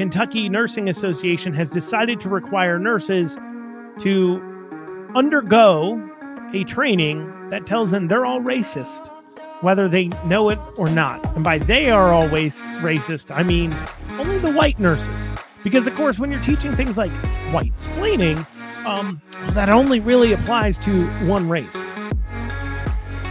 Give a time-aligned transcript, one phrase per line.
[0.00, 3.36] Kentucky Nursing Association has decided to require nurses
[3.98, 4.40] to
[5.14, 6.00] undergo
[6.54, 9.08] a training that tells them they're all racist,
[9.60, 11.22] whether they know it or not.
[11.36, 13.76] And by they are always racist, I mean
[14.12, 15.28] only the white nurses.
[15.62, 17.12] Because, of course, when you're teaching things like
[17.52, 18.46] white splaining,
[18.86, 19.20] um,
[19.50, 21.76] that only really applies to one race.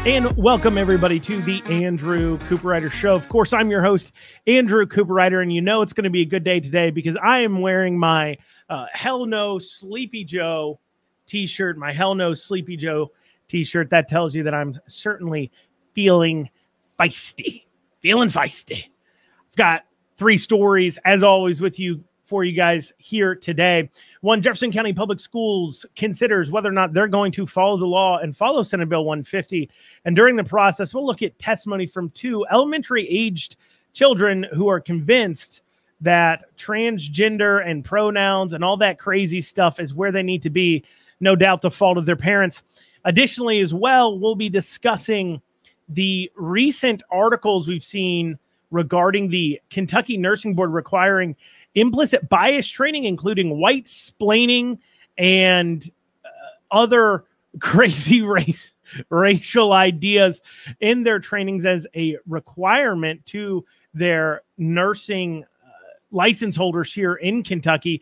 [0.05, 3.15] And welcome everybody to the Andrew Cooperrider Show.
[3.15, 4.13] Of course, I'm your host,
[4.47, 7.39] Andrew Cooperrider, and you know it's going to be a good day today because I
[7.39, 8.37] am wearing my
[8.69, 10.79] uh, Hell No Sleepy Joe
[11.25, 13.11] t-shirt, my Hell No Sleepy Joe
[13.49, 13.89] t-shirt.
[13.89, 15.51] That tells you that I'm certainly
[15.93, 16.49] feeling
[16.97, 17.65] feisty,
[17.99, 18.85] feeling feisty.
[18.85, 19.85] I've got
[20.15, 23.89] three stories as always with you for you guys here today.
[24.21, 28.19] One, Jefferson County Public Schools considers whether or not they're going to follow the law
[28.19, 29.69] and follow Senate Bill 150.
[30.05, 33.55] And during the process, we'll look at testimony from two elementary aged
[33.93, 35.63] children who are convinced
[36.01, 40.85] that transgender and pronouns and all that crazy stuff is where they need to be.
[41.19, 42.63] No doubt the fault of their parents.
[43.05, 45.41] Additionally, as well, we'll be discussing
[45.89, 48.37] the recent articles we've seen
[48.71, 51.35] regarding the Kentucky Nursing Board requiring
[51.75, 54.79] implicit bias training, including white splaining
[55.17, 55.89] and
[56.25, 56.29] uh,
[56.71, 57.25] other
[57.59, 58.71] crazy race
[59.09, 60.41] racial ideas
[60.79, 65.69] in their trainings as a requirement to their nursing uh,
[66.11, 68.01] license holders here in Kentucky.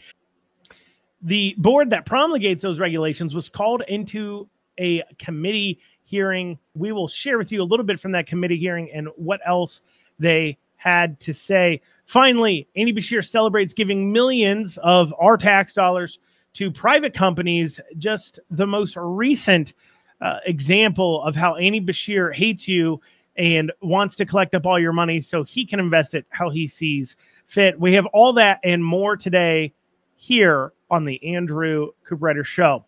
[1.21, 4.47] The board that promulgates those regulations was called into
[4.79, 6.57] a committee hearing.
[6.75, 9.81] We will share with you a little bit from that committee hearing and what else
[10.19, 11.81] they had to say.
[12.05, 16.19] Finally, Andy Beshear celebrates giving millions of our tax dollars
[16.53, 17.79] to private companies.
[17.97, 19.73] Just the most recent
[20.21, 23.01] uh, example of how Andy Beshear hates you
[23.35, 26.65] and wants to collect up all your money so he can invest it how he
[26.67, 27.79] sees fit.
[27.79, 29.73] We have all that and more today
[30.15, 32.85] here on the Andrew Cooperrider Show.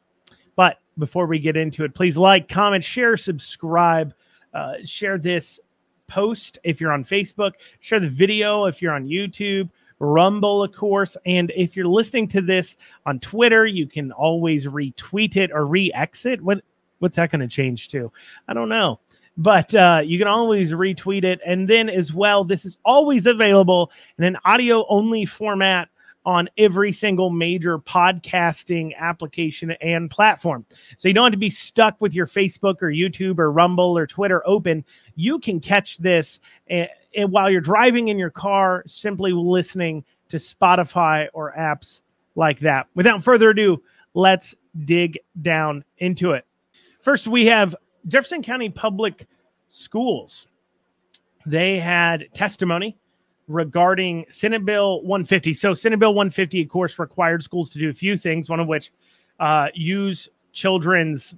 [0.56, 4.14] But before we get into it, please like, comment, share, subscribe,
[4.54, 5.60] uh, share this
[6.10, 11.18] post if you're on Facebook, share the video if you're on YouTube, Rumble, of course.
[11.26, 15.92] And if you're listening to this on Twitter, you can always retweet it or re
[15.94, 16.42] exit.
[16.42, 16.64] What,
[17.00, 18.12] what's that going to change to?
[18.48, 19.00] I don't know.
[19.38, 21.40] But uh, you can always retweet it.
[21.46, 25.90] And then, as well, this is always available in an audio only format
[26.26, 30.66] on every single major podcasting application and platform.
[30.98, 34.06] So you don't have to be stuck with your Facebook or YouTube or Rumble or
[34.06, 34.84] Twitter open.
[35.16, 40.04] You can catch this and, eh, eh, while you're driving in your car, simply listening
[40.30, 42.02] to Spotify or apps
[42.36, 42.88] like that.
[42.96, 43.82] Without further ado,
[44.14, 44.56] let's
[44.86, 46.46] dig down into it.
[47.02, 47.76] First, we have
[48.08, 49.28] Jefferson County Public
[49.70, 50.48] Schools.
[51.46, 52.98] They had testimony
[53.50, 55.54] regarding Senate Bill 150.
[55.56, 58.68] So, Senate Bill 150, of course, required schools to do a few things, one of
[58.68, 58.92] which
[59.40, 61.36] uh, use children's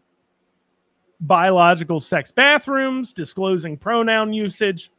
[1.21, 4.91] biological sex bathrooms, disclosing pronoun usage,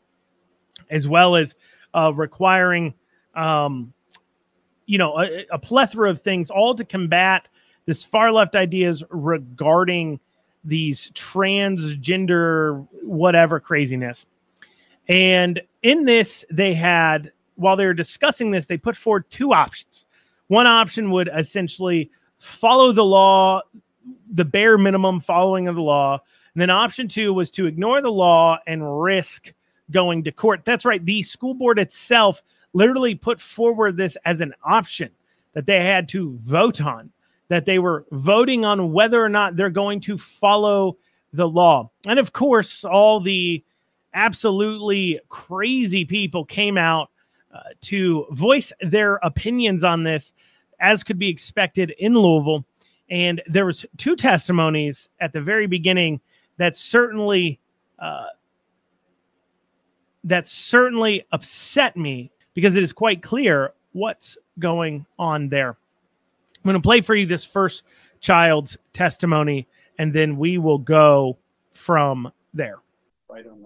[0.91, 1.55] as well as
[1.95, 2.95] uh, requiring,
[3.35, 3.93] um,
[4.87, 7.49] you know, a, a plethora of things, all to combat
[7.87, 10.19] this far left ideas regarding
[10.65, 14.27] these transgender whatever craziness.
[15.13, 20.07] And in this, they had, while they were discussing this, they put forward two options.
[20.47, 23.61] One option would essentially follow the law,
[24.33, 26.19] the bare minimum following of the law.
[26.55, 29.53] And then option two was to ignore the law and risk
[29.91, 30.65] going to court.
[30.65, 31.05] That's right.
[31.05, 35.11] The school board itself literally put forward this as an option
[35.53, 37.11] that they had to vote on,
[37.49, 40.97] that they were voting on whether or not they're going to follow
[41.35, 41.91] the law.
[42.07, 43.63] And of course, all the
[44.15, 47.11] absolutely crazy people came out
[47.53, 50.33] uh, to voice their opinions on this,
[50.81, 52.65] as could be expected in Louisville.
[53.11, 56.21] And there was two testimonies at the very beginning
[56.57, 57.61] that certainly
[57.99, 58.27] uh,
[60.25, 65.71] that certainly upset me because it is quite clear what's going on there.
[65.71, 67.83] I'm going to play for you this first
[68.21, 69.67] child's testimony,
[69.99, 71.37] and then we will go
[71.73, 72.79] from there.
[73.29, 73.63] Right on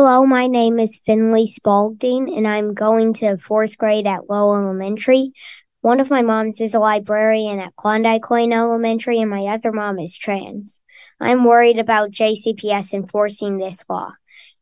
[0.00, 5.32] Hello, my name is Finley Spalding, and I'm going to fourth grade at Lowe Elementary.
[5.80, 9.98] One of my moms is a librarian at Klondike Lane Elementary, and my other mom
[9.98, 10.82] is trans.
[11.18, 14.12] I'm worried about JCPS enforcing this law.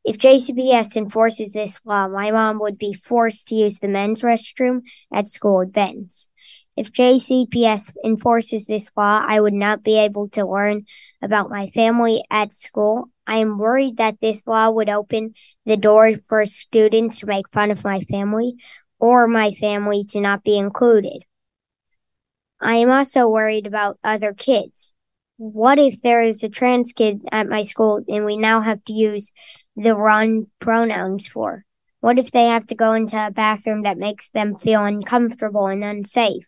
[0.06, 4.86] If JCPS enforces this law, my mom would be forced to use the men's restroom
[5.12, 6.30] at school events.
[6.78, 10.86] If JCPS enforces this law, I would not be able to learn
[11.20, 15.34] about my family at school I am worried that this law would open
[15.64, 18.56] the door for students to make fun of my family
[18.98, 21.24] or my family to not be included.
[22.60, 24.94] I am also worried about other kids.
[25.36, 28.92] What if there is a trans kid at my school and we now have to
[28.92, 29.32] use
[29.76, 31.64] the wrong pronouns for?
[32.00, 35.84] What if they have to go into a bathroom that makes them feel uncomfortable and
[35.84, 36.46] unsafe?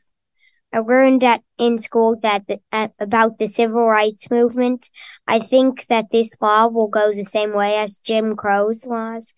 [0.73, 2.61] I learned at in school that the,
[2.99, 4.91] about the civil rights movement.
[5.27, 9.35] I think that this law will go the same way as Jim Crow's laws,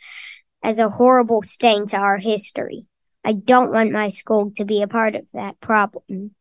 [0.63, 2.87] as a horrible stain to our history.
[3.25, 6.35] I don't want my school to be a part of that problem.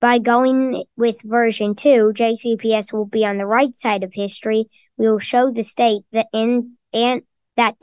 [0.00, 4.66] By going with version 2, JCPS will be on the right side of history.
[4.96, 7.22] We will show the state that in and
[7.56, 7.76] that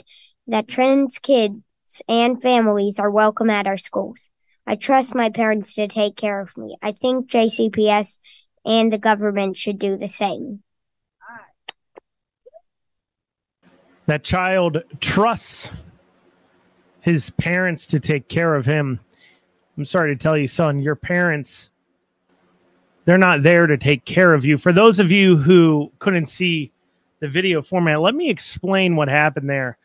[0.47, 4.31] that trans kids and families are welcome at our schools.
[4.65, 6.77] I trust my parents to take care of me.
[6.81, 8.19] I think JCPS
[8.65, 10.63] and the government should do the same.
[14.05, 15.69] That child trusts
[17.01, 18.99] his parents to take care of him.
[19.77, 21.69] I'm sorry to tell you, son, your parents,
[23.05, 24.57] they're not there to take care of you.
[24.57, 26.71] For those of you who couldn't see
[27.19, 29.77] the video format, let me explain what happened there.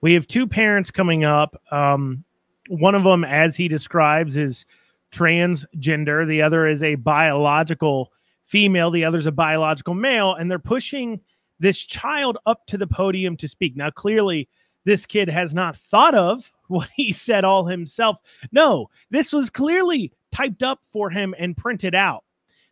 [0.00, 1.60] We have two parents coming up.
[1.70, 2.24] Um,
[2.70, 4.64] one of them, as he describes, is
[5.10, 6.26] transgender.
[6.26, 8.12] The other is a biological
[8.44, 8.92] female.
[8.92, 10.34] The other is a biological male.
[10.34, 11.20] And they're pushing
[11.58, 13.76] this child up to the podium to speak.
[13.76, 14.48] Now, clearly,
[14.84, 18.18] this kid has not thought of what he said all himself.
[18.52, 22.22] No, this was clearly typed up for him and printed out.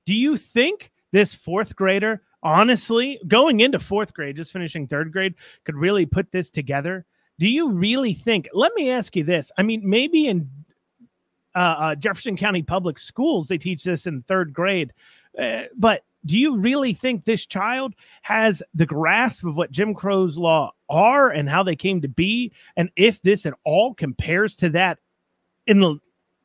[0.06, 5.34] Do you think this fourth grader, honestly, going into fourth grade, just finishing third grade,
[5.64, 7.04] could really put this together?
[7.38, 8.48] Do you really think?
[8.52, 9.52] Let me ask you this.
[9.56, 10.50] I mean, maybe in
[11.54, 14.92] uh, uh, Jefferson County Public Schools they teach this in third grade,
[15.38, 20.36] uh, but do you really think this child has the grasp of what Jim Crow's
[20.36, 24.68] law are and how they came to be, and if this at all compares to
[24.70, 24.98] that
[25.66, 25.98] in the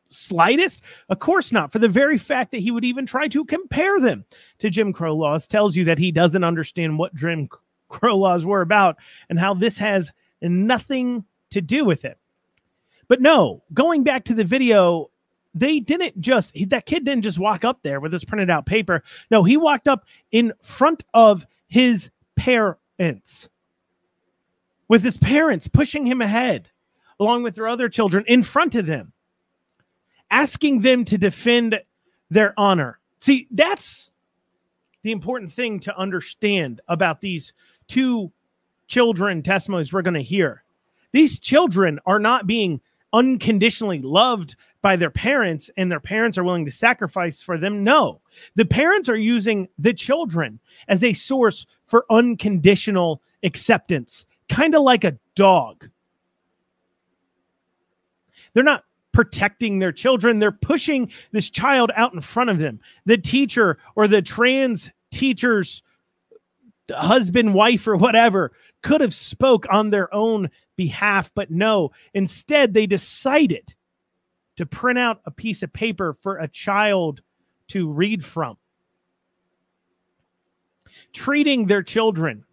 [0.10, 0.84] slightest?
[1.10, 1.72] Of course not.
[1.72, 4.25] For the very fact that he would even try to compare them
[4.60, 7.50] to Jim Crow laws tells you that he doesn't understand what Jim
[7.89, 8.98] Crow laws were about
[9.30, 10.12] and how this has
[10.44, 12.19] and nothing to do with it.
[13.07, 15.10] But no, going back to the video,
[15.56, 19.04] they didn't just that kid didn't just walk up there with his printed out paper.
[19.31, 23.50] No, he walked up in front of his parents
[24.88, 26.69] with his parents pushing him ahead
[27.19, 29.13] along with their other children in front of them
[30.31, 31.80] asking them to defend
[32.30, 33.00] their honor.
[33.22, 34.12] See, that's
[35.04, 37.54] the important thing to understand about these
[37.88, 38.31] two
[38.88, 40.64] children testimonies we're going to hear.
[41.12, 42.82] These children are not being
[43.14, 47.84] unconditionally loved by their parents and their parents are willing to sacrifice for them.
[47.84, 48.20] No,
[48.56, 55.04] the parents are using the children as a source for unconditional acceptance, kind of like
[55.04, 55.90] a dog.
[58.54, 58.84] They're not
[59.14, 62.80] protecting their children, they're pushing this child out in front of them.
[63.06, 65.84] The teacher or the trans teacher's
[66.92, 68.52] husband, wife, or whatever
[68.82, 71.92] could have spoke on their own behalf, but no.
[72.14, 73.74] Instead, they decided
[74.58, 77.22] to print out a piece of paper for a child
[77.70, 78.58] to read from.
[81.14, 82.44] Treating their children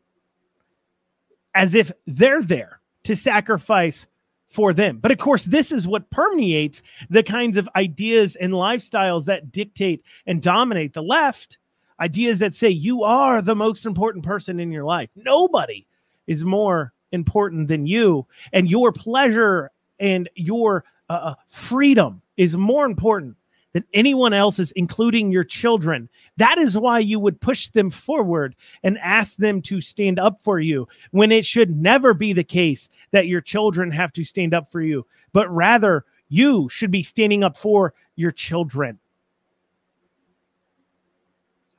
[1.54, 4.06] as if they're there to sacrifice
[4.48, 4.98] for them.
[4.98, 10.02] But of course, this is what permeates the kinds of ideas and lifestyles that dictate
[10.26, 11.58] and dominate the left.
[12.00, 15.10] Ideas that say you are the most important person in your life.
[15.14, 15.86] Nobody
[16.26, 22.86] is more important than you, and your pleasure and your uh, uh, freedom is more
[22.86, 23.36] important
[23.72, 26.08] than anyone else's, including your children.
[26.38, 30.58] That is why you would push them forward and ask them to stand up for
[30.58, 34.68] you when it should never be the case that your children have to stand up
[34.68, 38.98] for you, but rather you should be standing up for your children.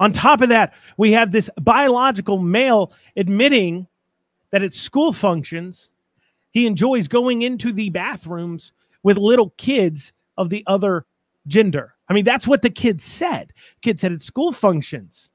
[0.01, 3.87] On top of that, we have this biological male admitting
[4.49, 5.91] that at school functions,
[6.49, 8.71] he enjoys going into the bathrooms
[9.03, 11.05] with little kids of the other
[11.45, 11.93] gender.
[12.09, 13.53] I mean, that's what the kid said.
[13.83, 15.29] Kid said at school functions,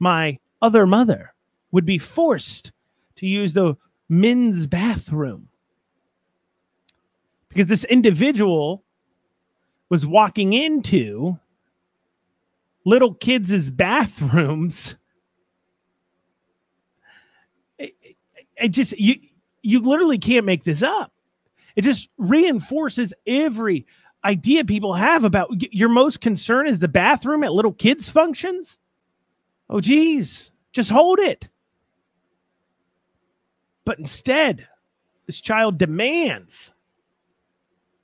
[0.00, 1.32] my other mother
[1.70, 2.72] would be forced
[3.14, 3.76] to use the
[4.08, 5.48] men's bathroom
[7.48, 8.82] because this individual
[9.88, 11.38] was walking into
[12.86, 14.94] little kids' bathrooms
[18.56, 19.16] it just you
[19.62, 21.12] you literally can't make this up.
[21.74, 23.86] It just reinforces every
[24.24, 28.78] idea people have about your most concern is the bathroom at little kids functions.
[29.68, 31.48] Oh geez, just hold it.
[33.84, 34.66] But instead,
[35.26, 36.72] this child demands.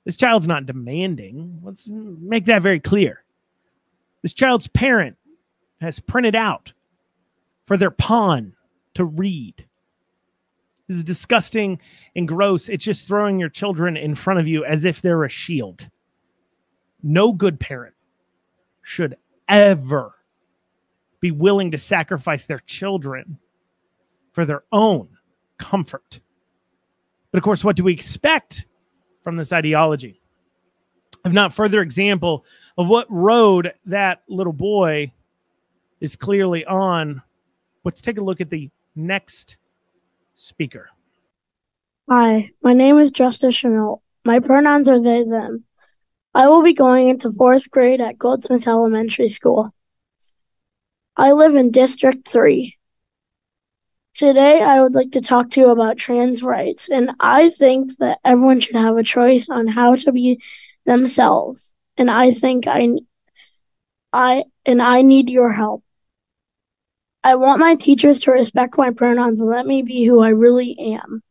[0.05, 1.59] This child's not demanding.
[1.63, 3.22] Let's make that very clear.
[4.23, 5.17] This child's parent
[5.81, 6.73] has printed out
[7.65, 8.53] for their pawn
[8.95, 9.65] to read.
[10.87, 11.79] This is disgusting
[12.15, 12.69] and gross.
[12.69, 15.89] It's just throwing your children in front of you as if they're a shield.
[17.03, 17.95] No good parent
[18.81, 20.13] should ever
[21.19, 23.37] be willing to sacrifice their children
[24.31, 25.09] for their own
[25.57, 26.19] comfort.
[27.31, 28.65] But of course, what do we expect
[29.21, 30.22] from this ideology?
[31.25, 32.45] If not further example
[32.77, 35.13] of what road that little boy
[36.01, 37.21] is clearly on,
[37.85, 39.57] let's take a look at the next
[40.35, 40.89] speaker.
[42.09, 44.01] Hi, my name is Justice Chenault.
[44.25, 45.63] My pronouns are they, them.
[46.33, 49.73] I will be going into fourth grade at Goldsmith Elementary School.
[51.15, 52.75] I live in District 3.
[54.13, 58.19] Today, I would like to talk to you about trans rights, and I think that
[58.25, 60.41] everyone should have a choice on how to be
[60.85, 61.73] themselves.
[61.97, 62.89] And I think I,
[64.11, 65.83] I, and I need your help.
[67.23, 70.75] I want my teachers to respect my pronouns and let me be who I really
[70.79, 71.23] am.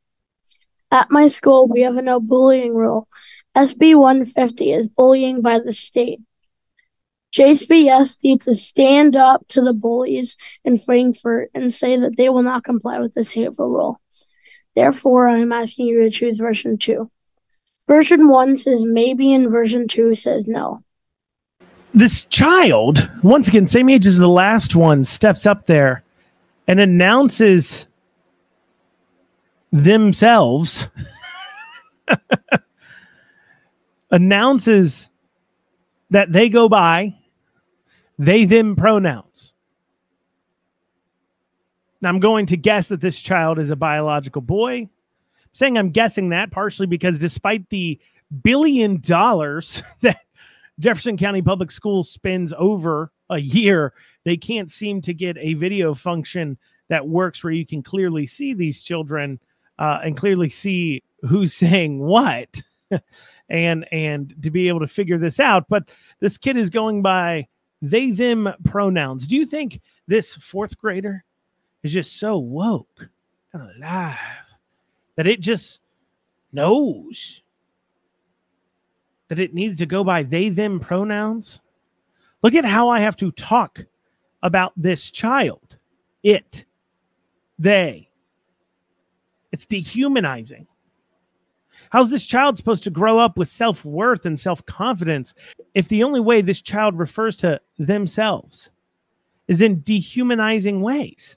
[0.90, 3.08] At my school, we have a no bullying rule.
[3.54, 6.20] SB 150 is bullying by the state.
[7.34, 12.42] JCPS needs to stand up to the bullies in Frankfort and say that they will
[12.42, 14.00] not comply with this hateful rule.
[14.74, 17.10] Therefore, I am asking you to choose version 2.
[17.92, 20.82] Version 1 says maybe, and version 2 says no.
[21.92, 26.02] This child, once again, same age as the last one, steps up there
[26.66, 27.86] and announces
[29.72, 30.88] themselves,
[34.10, 35.10] announces
[36.08, 37.14] that they go by
[38.18, 39.52] they them pronouns.
[42.00, 44.88] Now, I'm going to guess that this child is a biological boy.
[45.52, 48.00] Saying I'm guessing that partially because despite the
[48.42, 50.20] billion dollars that
[50.78, 53.92] Jefferson County Public Schools spends over a year,
[54.24, 58.54] they can't seem to get a video function that works where you can clearly see
[58.54, 59.38] these children
[59.78, 62.62] uh, and clearly see who's saying what
[63.48, 65.66] and and to be able to figure this out.
[65.68, 65.84] But
[66.20, 67.46] this kid is going by
[67.80, 69.26] they them pronouns.
[69.26, 71.24] Do you think this fourth grader
[71.82, 73.08] is just so woke?
[73.52, 74.18] And alive
[75.16, 75.80] that it just
[76.52, 77.42] knows
[79.28, 81.60] that it needs to go by they them pronouns?
[82.42, 83.84] Look at how I have to talk
[84.42, 85.76] about this child.
[86.22, 86.64] It,
[87.58, 88.08] they.
[89.52, 90.66] It's dehumanizing.
[91.90, 95.34] How's this child supposed to grow up with self worth and self confidence
[95.74, 98.70] if the only way this child refers to themselves
[99.46, 101.36] is in dehumanizing ways?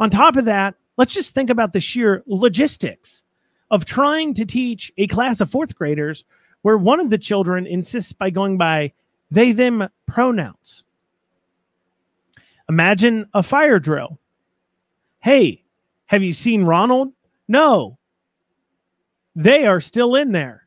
[0.00, 3.24] On top of that, let's just think about the sheer logistics
[3.70, 6.26] of trying to teach a class of fourth graders
[6.60, 8.92] where one of the children insists by going by
[9.30, 10.84] they them pronouns.
[12.68, 14.18] Imagine a fire drill.
[15.20, 15.64] Hey,
[16.04, 17.14] have you seen Ronald?
[17.48, 17.96] No.
[19.34, 20.66] They are still in there.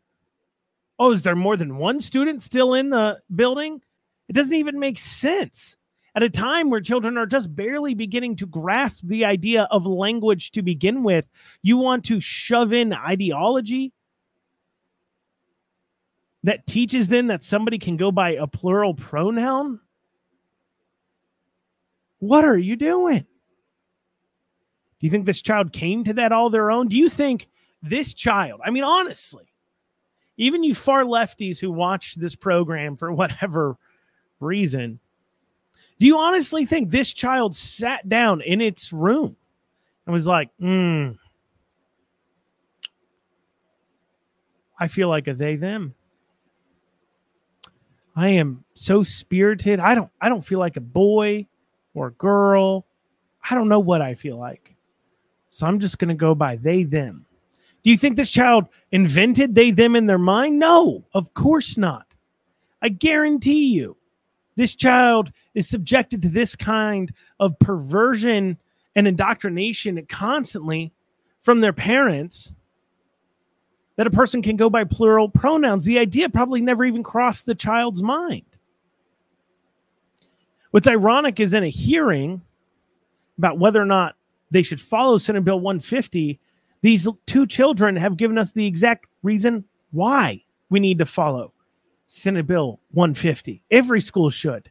[0.97, 3.83] Oh, is there more than one student still in the building?
[4.27, 5.77] It doesn't even make sense.
[6.15, 10.51] At a time where children are just barely beginning to grasp the idea of language
[10.51, 11.27] to begin with,
[11.63, 13.91] you want to shove in ideology
[16.43, 19.79] that teaches them that somebody can go by a plural pronoun?
[22.19, 23.19] What are you doing?
[23.19, 26.87] Do you think this child came to that all their own?
[26.87, 27.47] Do you think
[27.81, 29.51] this child, I mean, honestly,
[30.37, 33.77] even you far lefties who watch this program for whatever
[34.39, 34.99] reason,
[36.03, 39.37] do you honestly think this child sat down in its room
[40.05, 41.11] and was like, hmm,
[44.77, 45.95] I feel like a they them.
[48.17, 49.79] I am so spirited.
[49.79, 51.47] I don't I don't feel like a boy
[51.93, 52.85] or a girl.
[53.49, 54.75] I don't know what I feel like.
[55.51, 57.25] So I'm just going to go by they them.
[57.81, 60.59] Do you think this child invented they them in their mind?
[60.59, 62.13] No, of course not.
[62.81, 63.95] I guarantee you,
[64.55, 68.57] this child is subjected to this kind of perversion
[68.95, 70.93] and indoctrination constantly
[71.41, 72.53] from their parents
[73.95, 75.85] that a person can go by plural pronouns.
[75.85, 78.45] The idea probably never even crossed the child's mind.
[80.71, 82.41] What's ironic is in a hearing
[83.37, 84.15] about whether or not
[84.51, 86.39] they should follow Senate Bill 150,
[86.81, 91.52] these two children have given us the exact reason why we need to follow
[92.15, 93.63] Senate Bill 150.
[93.71, 94.69] Every school should,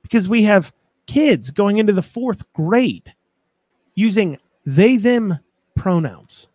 [0.00, 0.72] because we have
[1.08, 3.12] kids going into the fourth grade
[3.96, 5.40] using they them
[5.74, 6.46] pronouns.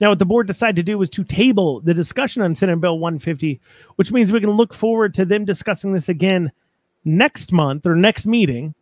[0.00, 2.98] Now, what the board decided to do was to table the discussion on Senate Bill
[2.98, 3.58] 150,
[3.96, 6.52] which means we can look forward to them discussing this again
[7.06, 8.74] next month or next meeting.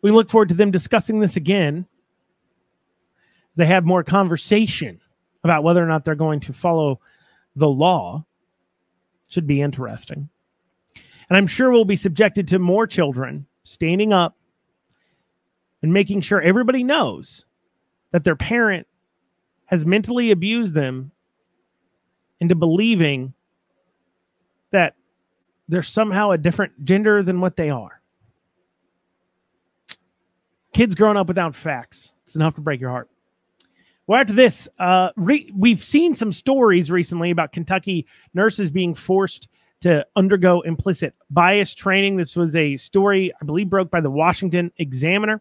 [0.00, 1.86] We look forward to them discussing this again
[3.52, 4.99] as they have more conversation
[5.42, 7.00] about whether or not they're going to follow
[7.56, 8.24] the law.
[9.28, 10.28] Should be interesting.
[11.28, 14.36] And I'm sure we'll be subjected to more children standing up
[15.82, 17.44] and making sure everybody knows
[18.10, 18.86] that their parent
[19.66, 21.12] has mentally abused them
[22.40, 23.34] into believing
[24.72, 24.96] that
[25.68, 28.00] they're somehow a different gender than what they are.
[30.72, 32.12] Kids growing up without facts.
[32.24, 33.09] It's enough to break your heart.
[34.10, 39.46] Well, after this, uh, re- we've seen some stories recently about Kentucky nurses being forced
[39.82, 42.16] to undergo implicit bias training.
[42.16, 45.40] This was a story, I believe, broke by the Washington Examiner.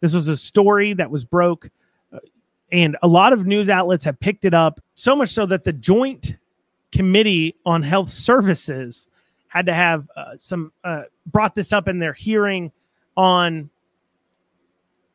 [0.00, 1.70] This was a story that was broke,
[2.12, 2.18] uh,
[2.72, 5.72] and a lot of news outlets have picked it up, so much so that the
[5.72, 6.36] Joint
[6.90, 9.06] Committee on Health Services
[9.46, 12.72] had to have uh, some uh, brought this up in their hearing
[13.16, 13.70] on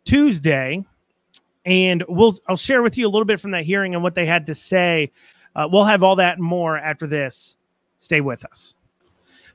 [0.06, 0.86] Tuesday,
[1.66, 4.26] and we'll I'll share with you a little bit from that hearing and what they
[4.26, 5.12] had to say.
[5.56, 7.58] Uh, we'll have all that and more after this.
[7.98, 8.76] Stay with us.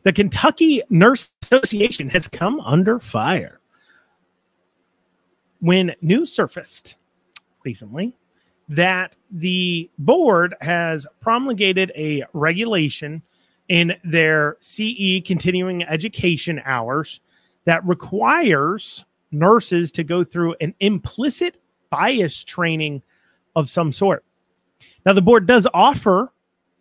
[0.03, 3.61] The Kentucky Nurse Association has come under fire
[5.61, 6.97] when news surfaced
[7.65, 8.15] recently
[8.69, 13.23] that the board has promulgated a regulation
[13.69, 17.21] in their CE continuing education hours
[17.67, 21.60] that requires nurses to go through an implicit
[21.91, 23.03] bias training
[23.57, 24.25] of some sort.
[25.05, 26.33] Now, the board does offer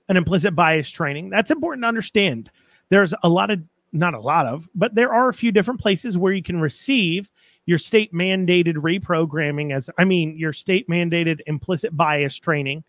[0.07, 1.29] an implicit bias training.
[1.29, 2.49] That's important to understand.
[2.89, 3.61] There's a lot of,
[3.91, 7.31] not a lot of, but there are a few different places where you can receive
[7.65, 12.83] your state mandated reprogramming as, I mean, your state mandated implicit bias training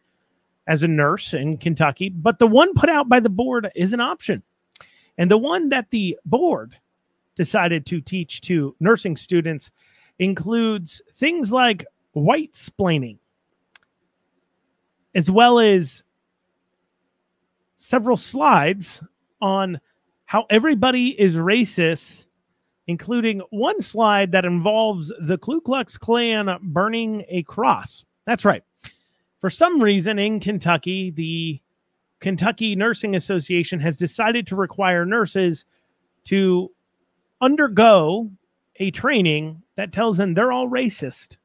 [0.66, 2.08] as a nurse in Kentucky.
[2.08, 4.42] But the one put out by the board is an option.
[5.18, 6.76] And the one that the board
[7.36, 9.70] decided to teach to nursing students
[10.18, 13.18] includes things like white splaining,
[15.14, 16.04] as well as
[17.76, 19.02] several slides
[19.40, 19.80] on
[20.26, 22.26] how everybody is racist,
[22.86, 28.04] including one slide that involves the Ku Klux Klan burning a cross.
[28.26, 28.62] That's right.
[29.40, 31.60] For some reason in Kentucky, the
[32.20, 35.64] Kentucky Nursing Association has decided to require nurses
[36.24, 36.70] to
[37.40, 38.30] undergo
[38.76, 41.38] a training that tells them they're all racist,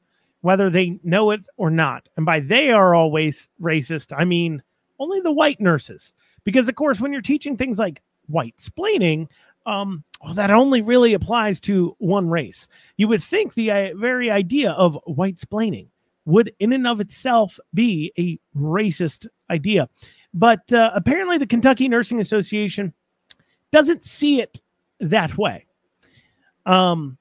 [0.46, 2.08] whether they know it or not.
[2.18, 4.62] And by they are always racist, I mean
[5.00, 6.14] only the white nurses.
[6.44, 9.28] Because, of course, when you're teaching things like white splaining,
[9.66, 12.68] um, well, that only really applies to one race.
[12.98, 15.88] You would think the uh, very idea of white splaining
[16.26, 19.90] would, in and of itself, be a racist idea.
[20.36, 22.94] But uh, apparently, the Kentucky Nursing Association
[23.72, 24.62] doesn't see it
[25.00, 25.66] that way.
[26.68, 27.18] Um,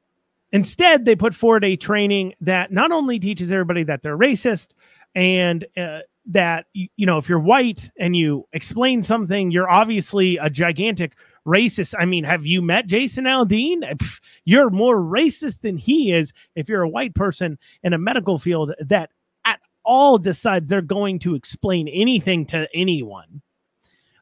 [0.54, 4.68] instead, they put forward a training that not only teaches everybody that they're racist
[5.14, 10.48] and uh, that you know if you're white and you explain something you're obviously a
[10.48, 11.14] gigantic
[11.46, 11.94] racist.
[11.98, 13.82] I mean have you met jason aldean?
[13.96, 18.38] Pff, you're more racist than he is if you're a white person in a medical
[18.38, 19.10] field that
[19.44, 23.42] at all decides they're going to explain anything to anyone.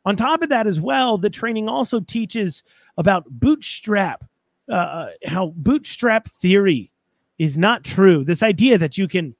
[0.05, 2.64] On top of that as well the training also teaches
[2.99, 4.25] about bootstrap
[4.68, 6.90] uh, uh how bootstrap theory
[7.38, 9.35] is not true this idea that you can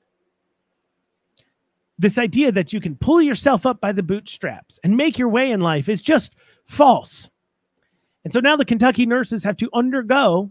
[2.03, 5.53] this idea that you can pull yourself up by the bootstraps and make your way
[5.53, 6.35] in life is just
[6.67, 7.31] false.
[8.25, 10.51] And so now the Kentucky nurses have to undergo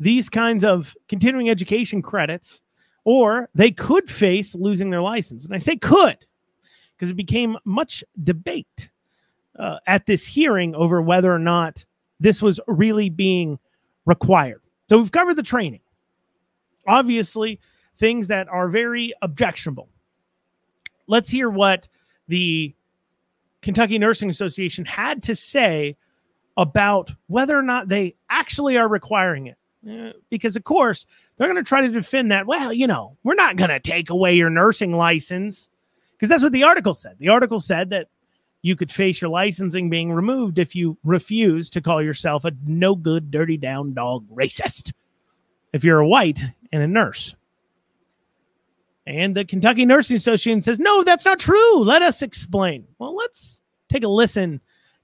[0.00, 2.60] these kinds of continuing education credits,
[3.04, 5.44] or they could face losing their license.
[5.44, 6.18] And I say could
[6.96, 8.90] because it became much debate
[9.58, 11.84] uh, at this hearing over whether or not
[12.20, 13.58] this was really being
[14.06, 14.62] required.
[14.88, 15.80] So we've covered the training.
[16.86, 17.60] Obviously,
[17.96, 19.88] things that are very objectionable
[21.10, 21.88] let's hear what
[22.28, 22.74] the
[23.60, 25.96] Kentucky Nursing Association had to say
[26.56, 29.56] about whether or not they actually are requiring it.
[29.88, 31.06] Uh, because, of course,
[31.36, 32.46] they're going to try to defend that.
[32.46, 35.68] Well, you know, we're not going to take away your nursing license
[36.12, 37.16] because that's what the article said.
[37.18, 38.08] The article said that
[38.62, 42.94] you could face your licensing being removed if you refuse to call yourself a no
[42.94, 44.92] good, dirty down dog racist
[45.72, 46.42] if you're a white
[46.72, 47.34] and a nurse.
[49.06, 51.82] And the Kentucky Nursing Association says, no, that's not true.
[51.82, 52.86] Let us explain.
[52.98, 54.60] Well, let's take a listen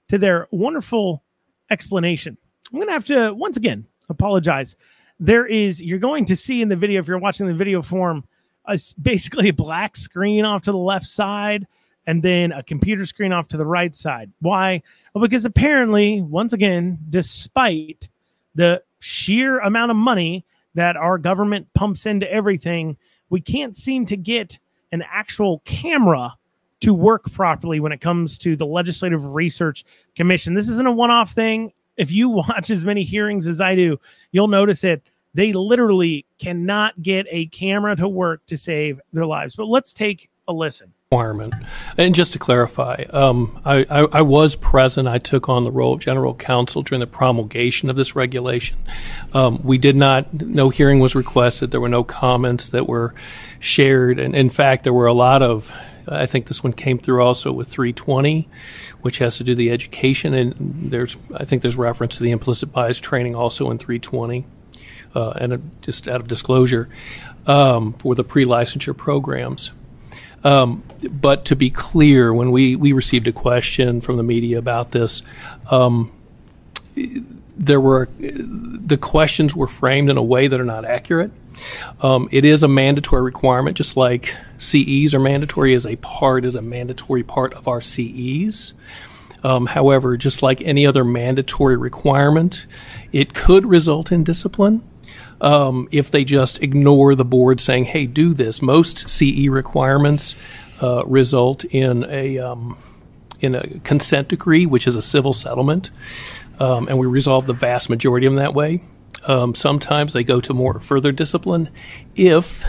[0.07, 1.23] to their wonderful
[1.69, 2.37] explanation.
[2.71, 4.75] I'm going to have to, once again, apologize
[5.19, 8.23] there is you're going to see in the video if you're watching the video form
[8.65, 11.67] a, basically a black screen off to the left side
[12.07, 14.31] and then a computer screen off to the right side.
[14.39, 14.81] Why?
[15.13, 18.07] Well, because apparently, once again, despite
[18.55, 22.97] the sheer amount of money that our government pumps into everything,
[23.29, 24.57] we can't seem to get
[24.93, 26.33] an actual camera
[26.79, 29.83] to work properly when it comes to the Legislative Research
[30.15, 30.53] Commission.
[30.53, 31.73] This isn't a one off thing.
[31.97, 33.99] If you watch as many hearings as I do,
[34.31, 35.03] you'll notice it.
[35.33, 39.55] They literally cannot get a camera to work to save their lives.
[39.55, 41.55] But let's take a listen requirement.
[41.97, 45.07] And just to clarify, um, I, I, I, was present.
[45.07, 48.77] I took on the role of general counsel during the promulgation of this regulation.
[49.31, 51.71] Um, we did not, no hearing was requested.
[51.71, 53.15] There were no comments that were
[53.57, 54.19] shared.
[54.19, 55.73] And in fact, there were a lot of,
[56.09, 58.49] I think this one came through also with 320,
[58.99, 60.33] which has to do the education.
[60.33, 64.45] And there's, I think there's reference to the implicit bias training also in 320.
[65.15, 66.89] Uh, and just out of disclosure,
[67.45, 69.71] um, for the pre licensure programs.
[70.47, 70.81] Um,
[71.11, 75.21] but to be clear, when we, we received a question from the media about this,
[75.69, 76.09] um,
[77.57, 81.31] there were the questions were framed in a way that are not accurate.
[82.01, 86.55] Um, it is a mandatory requirement, just like CEs are mandatory as a part is
[86.55, 88.73] a mandatory part of our CEs.
[89.43, 92.67] Um, however, just like any other mandatory requirement,
[93.11, 94.81] it could result in discipline
[95.41, 98.61] um, if they just ignore the board saying, hey, do this.
[98.61, 100.35] Most CE requirements
[100.81, 102.77] uh, result in a, um,
[103.39, 105.91] in a consent decree, which is a civil settlement,
[106.59, 108.81] um, and we resolve the vast majority of them that way.
[109.25, 111.69] Um, sometimes they go to more further discipline
[112.15, 112.65] if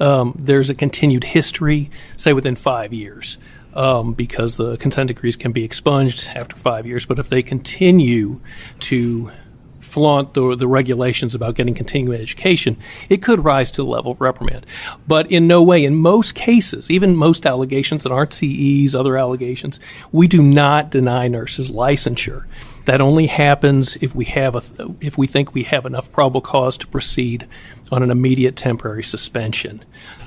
[0.00, 3.38] um, there's a continued history, say within five years.
[3.74, 7.06] Um, because the consent decrees can be expunged after five years.
[7.06, 8.40] But if they continue
[8.80, 9.30] to
[9.82, 12.76] flaunt the, the regulations about getting continuing education,
[13.08, 14.64] it could rise to the level of reprimand.
[15.06, 19.78] But in no way, in most cases, even most allegations that aren't CEs, other allegations,
[20.12, 22.46] we do not deny nurses licensure.
[22.86, 26.76] That only happens if we have a, if we think we have enough probable cause
[26.78, 27.46] to proceed
[27.92, 29.84] on an immediate temporary suspension,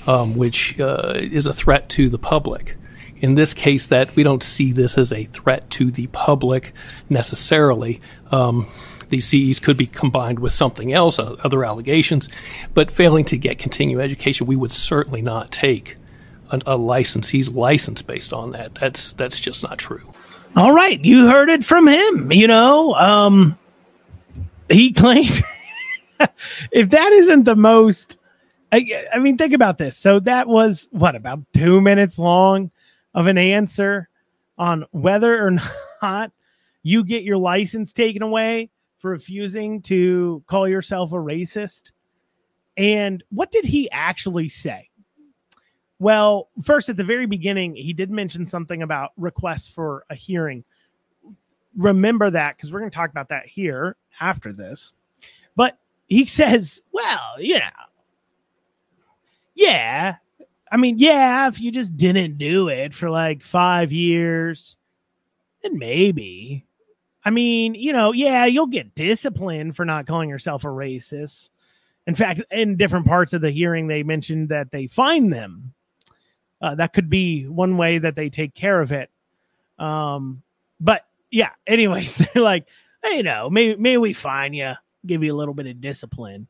[0.08, 2.78] um, which uh, is a threat to the public
[3.18, 6.74] in this case that we don't see this as a threat to the public
[7.10, 8.02] necessarily.
[8.32, 8.68] Um,
[9.10, 12.30] these CEs could be combined with something else, other allegations,
[12.74, 15.98] but failing to get continuing education, we would certainly not take
[16.52, 18.76] a, a licensee's license based on that.
[18.76, 20.14] That's that's just not true.
[20.56, 22.32] All right, you heard it from him.
[22.32, 23.58] You know, um,
[24.70, 25.42] he claimed
[26.72, 28.18] if that isn't the most.
[28.72, 29.96] I, I mean, think about this.
[29.98, 32.72] So that was what about two minutes long
[33.14, 34.10] of an answer
[34.58, 35.52] on whether or
[36.02, 36.32] not
[36.84, 41.92] you get your license taken away for refusing to call yourself a racist.
[42.78, 44.90] And what did he actually say?
[46.00, 50.64] Well, first, at the very beginning, he did mention something about requests for a hearing.
[51.78, 54.94] Remember that because we're going to talk about that here after this.
[55.56, 55.78] But
[56.08, 57.70] he says, well, you know,
[59.56, 60.16] yeah.
[60.72, 64.76] I mean, yeah, if you just didn't do it for like five years,
[65.64, 66.66] then maybe.
[67.26, 71.50] I mean, you know, yeah, you'll get disciplined for not calling yourself a racist.
[72.06, 75.74] In fact, in different parts of the hearing, they mentioned that they fine them.
[76.62, 79.10] Uh, that could be one way that they take care of it.
[79.80, 80.44] Um,
[80.80, 82.68] but yeah, anyways, they're like,
[83.04, 84.74] hey, you know, maybe maybe we fine you,
[85.06, 86.48] give you a little bit of discipline,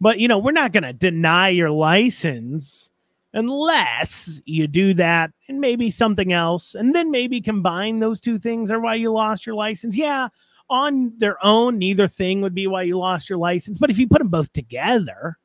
[0.00, 2.90] but you know, we're not going to deny your license
[3.34, 8.70] unless you do that and maybe something else, and then maybe combine those two things
[8.70, 9.96] are why you lost your license.
[9.96, 10.28] Yeah,
[10.68, 13.78] on their own, neither thing would be why you lost your license.
[13.78, 15.38] But if you put them both together,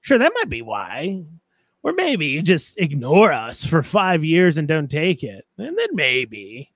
[0.00, 1.24] sure, that might be why.
[1.82, 5.44] Or maybe you just ignore us for five years and don't take it.
[5.58, 6.70] And then maybe.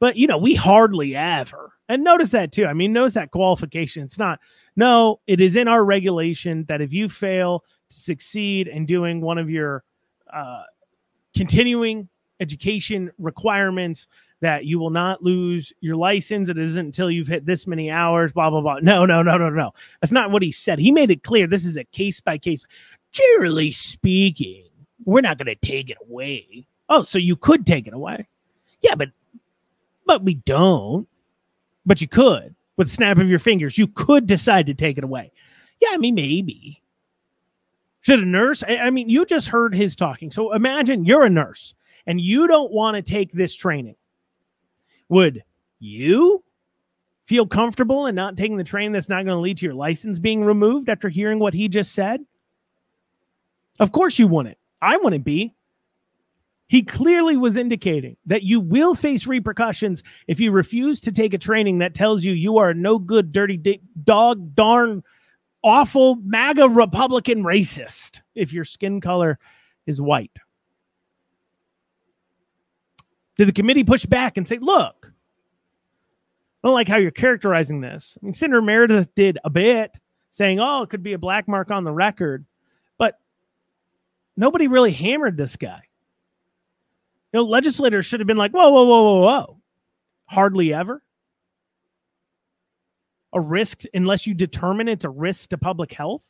[0.00, 1.72] But, you know, we hardly ever.
[1.88, 2.66] And notice that too.
[2.66, 4.02] I mean, notice that qualification.
[4.02, 4.40] It's not,
[4.74, 9.38] no, it is in our regulation that if you fail to succeed in doing one
[9.38, 9.84] of your
[10.32, 10.62] uh,
[11.34, 12.08] continuing
[12.40, 14.06] education requirements
[14.40, 16.48] that you will not lose your license.
[16.48, 18.78] It isn't until you've hit this many hours, blah, blah, blah.
[18.82, 19.72] No, no, no, no, no.
[20.00, 20.78] That's not what he said.
[20.78, 22.62] He made it clear this is a case by case.
[23.12, 24.64] Generally speaking,
[25.04, 26.66] we're not going to take it away.
[26.88, 28.26] Oh, so you could take it away.
[28.82, 29.08] Yeah, but
[30.06, 31.08] but we don't.
[31.86, 33.78] But you could with snap of your fingers.
[33.78, 35.32] You could decide to take it away.
[35.80, 36.82] Yeah, I mean maybe.
[38.06, 38.62] Should a nurse?
[38.68, 40.30] I mean, you just heard his talking.
[40.30, 41.74] So imagine you're a nurse
[42.06, 43.96] and you don't want to take this training.
[45.08, 45.42] Would
[45.80, 46.44] you
[47.24, 50.20] feel comfortable in not taking the train that's not going to lead to your license
[50.20, 52.20] being removed after hearing what he just said?
[53.80, 54.58] Of course you wouldn't.
[54.80, 55.56] I wouldn't be.
[56.68, 61.38] He clearly was indicating that you will face repercussions if you refuse to take a
[61.38, 65.02] training that tells you you are no good, dirty dog, darn,
[65.66, 69.38] awful MAGA Republican racist if your skin color
[69.84, 70.38] is white.
[73.36, 75.12] Did the committee push back and say, look,
[76.62, 78.16] I don't like how you're characterizing this?
[78.20, 79.98] I mean, Senator Meredith did a bit
[80.30, 82.46] saying, oh, it could be a black mark on the record,
[82.96, 83.18] but
[84.36, 85.82] nobody really hammered this guy.
[87.32, 89.58] You know, legislators should have been like, whoa, whoa, whoa, whoa, whoa.
[90.26, 91.02] Hardly ever.
[93.36, 96.24] A risk unless you determine it's a risk to public health.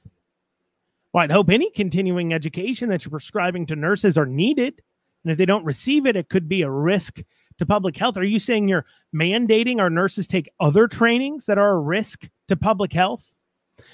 [1.13, 4.83] Well, I'd hope any continuing education that you're prescribing to nurses are needed.
[5.23, 7.23] And if they don't receive it, it could be a risk
[7.59, 8.17] to public health.
[8.17, 12.57] Are you saying you're mandating our nurses take other trainings that are a risk to
[12.57, 13.37] public health?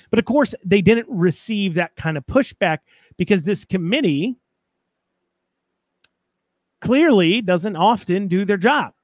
[0.08, 2.78] But of course, they didn't receive that kind of pushback
[3.18, 4.38] because this committee
[6.80, 8.94] clearly doesn't often do their job.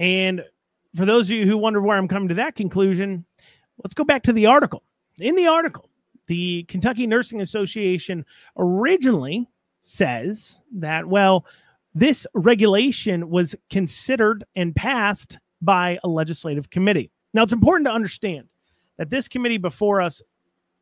[0.00, 0.42] And
[0.96, 3.24] for those of you who wonder where I'm coming to that conclusion,
[3.82, 4.82] let's go back to the article.
[5.18, 5.88] In the article,
[6.26, 8.24] the Kentucky Nursing Association
[8.56, 9.48] originally
[9.80, 11.46] says that, well,
[11.94, 17.10] this regulation was considered and passed by a legislative committee.
[17.34, 18.48] Now, it's important to understand
[18.96, 20.22] that this committee before us,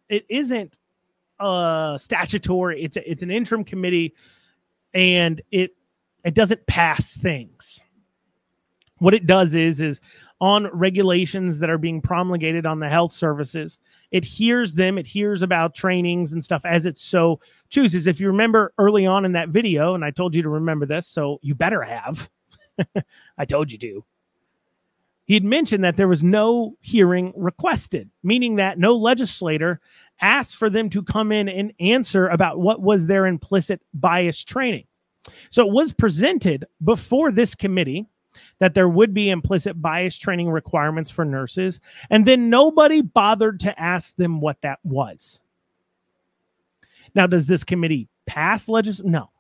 [0.09, 0.79] it isn't
[1.39, 4.15] a statutory, it's a, it's an interim committee
[4.95, 5.73] and it
[6.25, 7.81] it doesn't pass things.
[8.99, 10.01] What it does is is
[10.41, 13.79] on regulations that are being promulgated on the health services,
[14.11, 18.07] it hears them, it hears about trainings and stuff as it so chooses.
[18.07, 21.07] If you remember early on in that video, and I told you to remember this,
[21.07, 22.29] so you better have.
[23.39, 24.05] I told you to.
[25.27, 29.81] He had mentioned that there was no hearing requested, meaning that no legislator
[30.21, 34.85] asked for them to come in and answer about what was their implicit bias training.
[35.51, 38.07] So it was presented before this committee
[38.59, 43.81] that there would be implicit bias training requirements for nurses, and then nobody bothered to
[43.81, 45.41] ask them what that was.
[47.15, 49.11] Now, does this committee pass legislation?
[49.11, 49.31] No.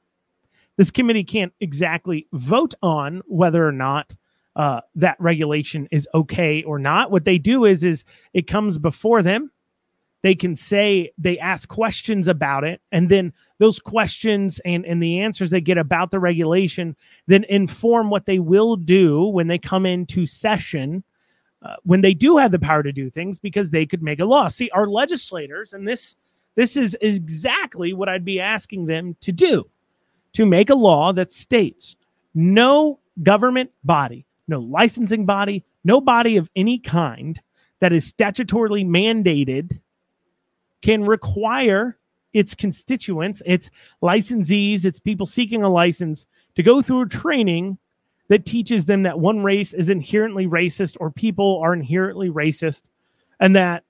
[0.77, 4.15] This committee can't exactly vote on whether or not
[4.57, 7.11] uh, that regulation is okay or not.
[7.11, 9.51] What they do is is it comes before them
[10.27, 15.21] they can say they ask questions about it and then those questions and, and the
[15.21, 16.97] answers they get about the regulation
[17.29, 21.05] then inform what they will do when they come into session
[21.63, 24.25] uh, when they do have the power to do things because they could make a
[24.25, 24.49] law.
[24.49, 26.17] See our legislators and this
[26.57, 29.65] this is exactly what i'd be asking them to do
[30.33, 31.95] to make a law that states
[32.35, 37.41] no government body no licensing body no body of any kind
[37.81, 39.81] that is statutorily mandated
[40.83, 41.99] can require
[42.33, 43.71] its constituents, its
[44.03, 47.79] licensees, its people seeking a license to go through a training
[48.29, 52.83] that teaches them that one race is inherently racist or people are inherently racist
[53.41, 53.85] and that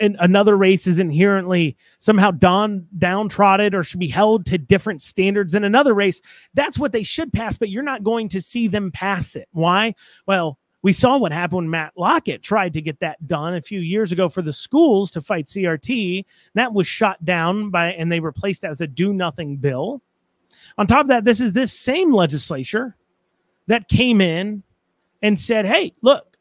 [0.00, 5.62] another race is inherently somehow down downtrodden or should be held to different standards than
[5.62, 6.20] another race.
[6.54, 9.48] That's what they should pass but you're not going to see them pass it.
[9.52, 9.94] Why?
[10.26, 13.80] Well we saw what happened when Matt Lockett tried to get that done a few
[13.80, 16.24] years ago for the schools to fight CRT.
[16.54, 20.02] That was shot down by, and they replaced that with a do nothing bill.
[20.78, 22.96] On top of that, this is this same legislature
[23.68, 24.64] that came in
[25.22, 26.36] and said, hey, look,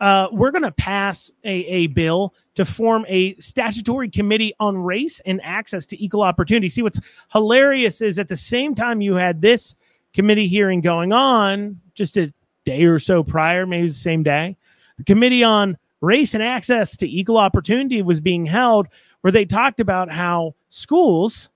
[0.00, 5.20] uh, we're going to pass a, a bill to form a statutory committee on race
[5.24, 6.68] and access to equal opportunity.
[6.68, 7.00] See, what's
[7.32, 9.74] hilarious is at the same time you had this
[10.12, 12.32] committee hearing going on, just to
[12.68, 14.54] day or so prior, maybe the same day,
[14.98, 18.88] the Committee on Race and Access to Equal Opportunity was being held
[19.22, 21.48] where they talked about how schools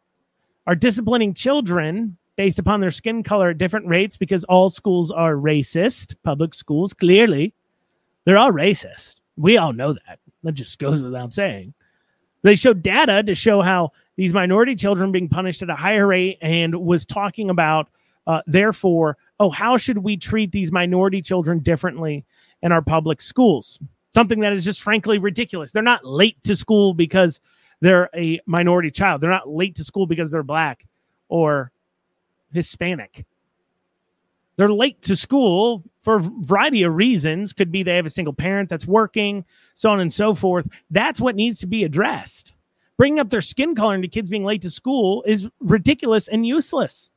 [0.67, 5.35] are disciplining children based upon their skin color at different rates because all schools are
[5.35, 6.17] racist.
[6.23, 7.53] Public schools, clearly,
[8.25, 9.17] they're all racist.
[9.37, 10.19] We all know that.
[10.43, 11.75] That just goes without saying.
[12.41, 16.39] They showed data to show how these minority children being punished at a higher rate
[16.41, 17.89] and was talking about,
[18.27, 22.25] uh, therefore, oh, how should we treat these minority children differently
[22.63, 23.81] in our public schools?
[24.15, 25.73] Something that is just frankly ridiculous.
[25.73, 27.41] They're not late to school because
[27.81, 29.21] they're a minority child.
[29.21, 30.87] They're not late to school because they're black
[31.29, 31.73] or
[32.53, 33.25] Hispanic.
[34.57, 37.53] They're late to school for a variety of reasons.
[37.53, 40.69] Could be they have a single parent that's working, so on and so forth.
[40.91, 42.53] That's what needs to be addressed.
[42.99, 47.11] Bringing up their skin color into kids being late to school is ridiculous and useless.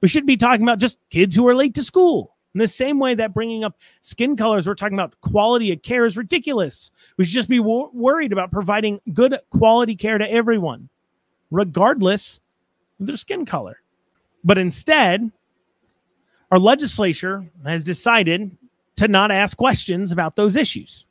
[0.00, 2.34] We should be talking about just kids who are late to school.
[2.54, 6.04] In the same way that bringing up skin colors, we're talking about quality of care
[6.04, 6.90] is ridiculous.
[7.16, 10.88] We should just be wor- worried about providing good quality care to everyone,
[11.50, 12.40] regardless
[12.98, 13.80] of their skin color.
[14.42, 15.30] But instead,
[16.50, 18.56] our legislature has decided
[18.96, 21.06] to not ask questions about those issues.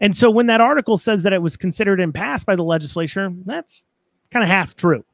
[0.00, 3.32] And so when that article says that it was considered and passed by the legislature,
[3.46, 3.82] that's
[4.30, 5.04] kind of half true.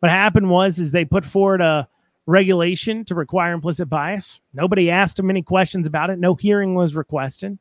[0.00, 1.88] What happened was is they put forward a
[2.26, 4.40] regulation to require implicit bias.
[4.52, 6.18] Nobody asked them any questions about it.
[6.18, 7.58] No hearing was requested.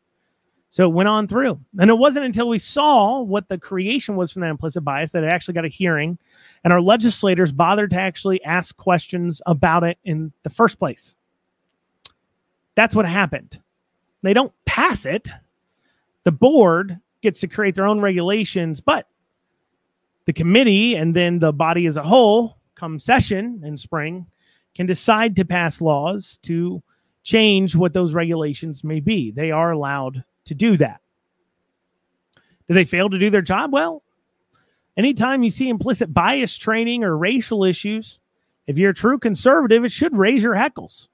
[0.70, 1.60] So it went on through.
[1.80, 5.24] And it wasn't until we saw what the creation was from that implicit bias that
[5.24, 6.20] it actually got a hearing
[6.64, 11.18] and our legislators bothered to actually ask questions about it in the first place.
[12.76, 13.60] That's what happened.
[14.22, 15.30] They don't pass it.
[16.24, 19.08] The board gets to create their own regulations, but
[20.30, 24.28] the committee and then the body as a whole, come session in spring,
[24.76, 26.84] can decide to pass laws to
[27.24, 29.32] change what those regulations may be.
[29.32, 31.02] They are allowed to do that.
[32.68, 33.74] Do they fail to do their job?
[33.74, 34.04] Well,
[34.96, 38.20] anytime you see implicit bias training or racial issues,
[38.68, 41.08] if you're a true conservative, it should raise your heckles.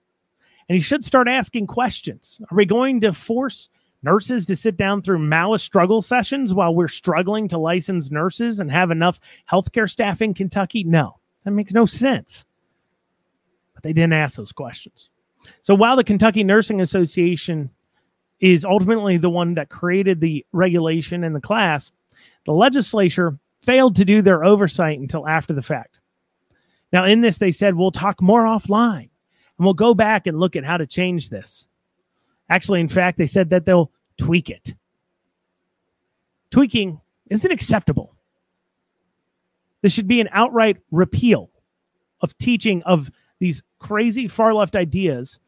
[0.68, 2.42] And you should start asking questions.
[2.52, 3.70] Are we going to force
[4.06, 8.72] nurses to sit down through Maoist struggle sessions while we're struggling to license nurses and
[8.72, 9.20] have enough
[9.52, 10.86] healthcare staff in Kentucky?
[10.86, 12.46] No, that makes no sense.
[13.74, 15.10] But they didn't ask those questions.
[15.62, 17.70] So while the Kentucky Nursing Association
[18.40, 21.92] is ultimately the one that created the regulation and the class,
[22.46, 26.00] the legislature failed to do their oversight until after the fact.
[26.94, 29.10] Now, in this, they said, we'll talk more offline
[29.58, 31.68] and we'll go back and look at how to change this.
[32.50, 34.76] Actually, in fact, they said that they'll tweak it.
[36.52, 37.00] Tweaking
[37.30, 38.16] isn't acceptable.
[39.82, 41.50] This should be an outright repeal
[42.22, 45.40] of teaching of these crazy far left ideas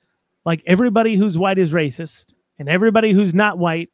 [0.46, 3.90] like everybody who's white is racist and everybody who's not white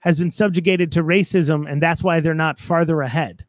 [0.00, 3.44] has been subjugated to racism and that's why they're not farther ahead.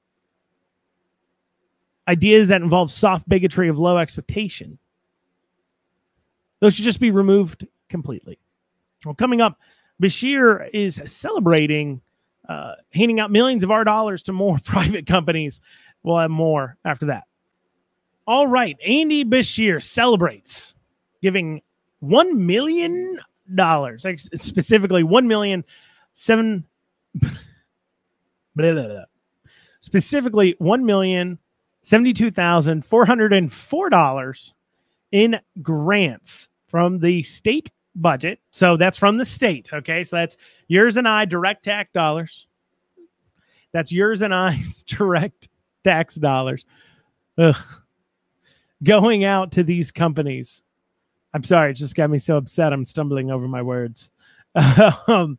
[2.07, 4.77] Ideas that involve soft bigotry of low expectation.
[6.59, 8.39] Those should just be removed completely.
[9.05, 9.59] Well, coming up,
[10.01, 12.01] Beshear is celebrating
[12.49, 15.61] uh, handing out millions of our dollars to more private companies.
[16.03, 17.25] We'll have more after that.
[18.27, 20.75] All right, Andy Beshear celebrates
[21.21, 21.61] giving
[21.99, 23.19] one million
[23.53, 25.63] dollars, specifically one million
[26.13, 26.65] seven,
[27.15, 27.29] blah,
[28.55, 29.03] blah, blah.
[29.81, 31.39] specifically one million
[33.89, 34.53] dollars
[35.11, 38.39] in grants from the state budget.
[38.51, 39.69] So that's from the state.
[39.73, 40.03] Okay.
[40.03, 42.47] So that's yours and I direct tax dollars.
[43.73, 45.49] That's yours and I's direct
[45.83, 46.65] tax dollars.
[47.37, 47.55] Ugh.
[48.83, 50.63] Going out to these companies.
[51.33, 52.73] I'm sorry, it just got me so upset.
[52.73, 54.09] I'm stumbling over my words.
[55.07, 55.37] um,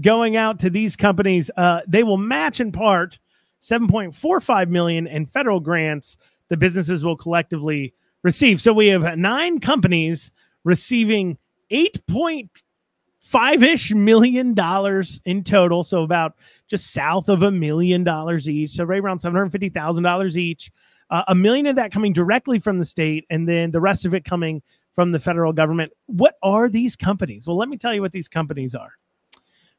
[0.00, 3.18] going out to these companies, uh, they will match in part
[3.62, 6.16] 7.45 million in federal grants
[6.48, 8.60] the businesses will collectively receive.
[8.60, 10.30] So we have nine companies
[10.66, 11.38] receiving
[11.72, 15.82] 8.5 ish million dollars in total.
[15.82, 16.34] So about
[16.68, 18.72] just south of a million dollars each.
[18.72, 20.70] So right around $750,000 each.
[21.08, 24.12] Uh, a million of that coming directly from the state, and then the rest of
[24.12, 24.60] it coming
[24.92, 25.92] from the federal government.
[26.06, 27.46] What are these companies?
[27.46, 28.90] Well, let me tell you what these companies are.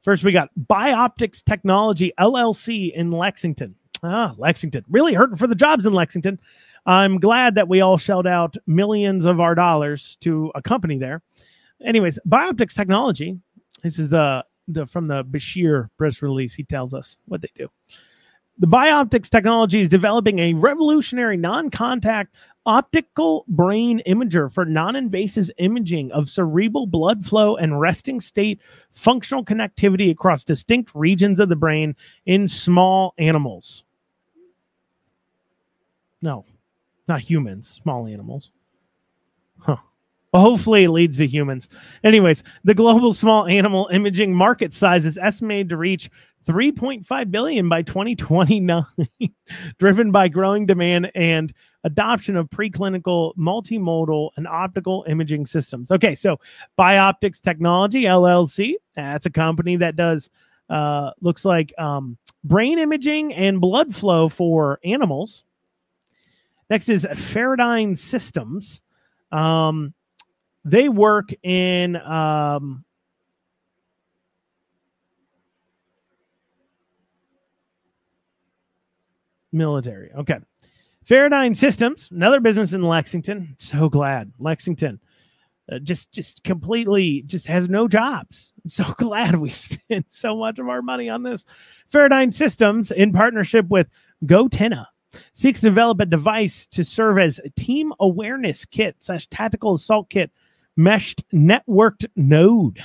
[0.03, 3.75] First, we got Bioptics Technology LLC in Lexington.
[4.03, 4.85] Ah, Lexington.
[4.87, 6.39] Really hurting for the jobs in Lexington.
[6.87, 11.21] I'm glad that we all shelled out millions of our dollars to a company there.
[11.83, 13.37] Anyways, Bioptics Technology.
[13.83, 16.53] This is the the from the Beshear press release.
[16.53, 17.69] He tells us what they do.
[18.59, 22.33] The Bioptics technology is developing a revolutionary non-contact
[22.65, 28.59] optical brain imager for non-invasive imaging of cerebral blood flow and resting state
[28.91, 31.95] functional connectivity across distinct regions of the brain
[32.25, 33.85] in small animals.
[36.23, 36.43] No,
[37.07, 38.51] not humans, small animals.
[39.59, 39.77] Huh.
[40.33, 41.69] Well, hopefully it leads to humans.
[42.03, 46.09] Anyways, the global small animal imaging market size is estimated to reach
[46.45, 48.85] 3.5 billion by 2029,
[49.79, 51.53] driven by growing demand and
[51.83, 55.91] adoption of preclinical multimodal and optical imaging systems.
[55.91, 56.39] Okay, so
[56.79, 60.29] Bioptics Technology LLC, that's a company that does
[60.69, 65.43] uh, looks like um, brain imaging and blood flow for animals.
[66.69, 68.81] Next is Faradyne Systems.
[69.31, 69.93] Um,
[70.65, 72.83] they work in um,
[79.51, 80.11] military.
[80.13, 80.39] Okay.
[81.05, 83.55] Faradyne Systems, another business in Lexington.
[83.57, 84.31] So glad.
[84.39, 84.99] Lexington.
[85.71, 88.53] uh, just just completely just has no jobs.
[88.63, 91.45] I'm so glad we spent so much of our money on this.
[91.91, 93.87] Faradyne Systems, in partnership with
[94.25, 94.85] Gotenna,
[95.33, 100.09] seeks to develop a device to serve as a team awareness kit slash tactical assault
[100.09, 100.31] kit
[100.75, 102.83] meshed networked node.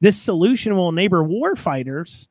[0.00, 2.28] This solution will enable warfighters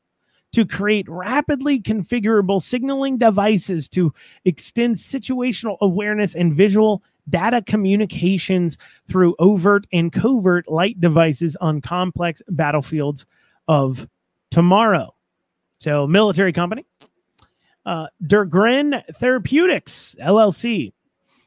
[0.54, 4.14] to create rapidly configurable signaling devices to
[4.46, 8.78] extend situational awareness and visual data communications
[9.10, 13.26] through overt and covert light devices on complex battlefields
[13.68, 14.08] of
[14.52, 15.14] tomorrow.
[15.80, 16.86] So, military company,
[17.86, 20.94] uh, Dergren Therapeutics LLC.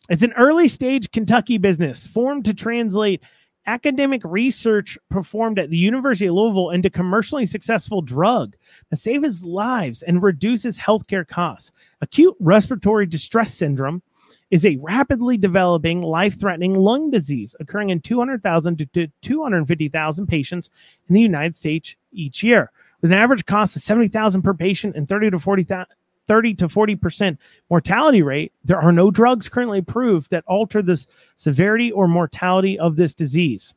[0.09, 3.23] It's an early stage Kentucky business formed to translate
[3.67, 8.57] academic research performed at the University of Louisville into commercially successful drug
[8.89, 11.71] that saves lives and reduces healthcare costs.
[12.01, 14.03] Acute respiratory distress syndrome
[14.51, 20.71] is a rapidly developing life-threatening lung disease occurring in 200,000 to 250,000 patients
[21.09, 22.71] in the United States each year.
[23.03, 25.87] With an average cost of 70,000 per patient and 30 to 40,000
[26.29, 27.37] 30 to 40%
[27.71, 31.05] mortality rate, there are no drugs currently approved that alter the
[31.37, 33.75] severity or mortality of this disease.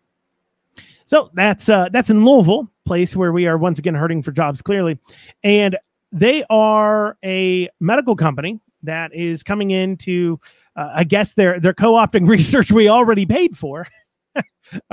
[1.05, 4.61] So that's uh, that's in Louisville, place where we are once again hurting for jobs
[4.61, 4.97] clearly,
[5.43, 5.77] and
[6.11, 10.39] they are a medical company that is coming in to,
[10.75, 13.87] uh, I guess they're they're co-opting research we already paid for.